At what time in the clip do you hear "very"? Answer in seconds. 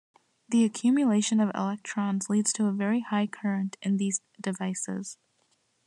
2.71-3.01